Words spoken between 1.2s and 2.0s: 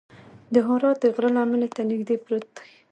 لمنې ته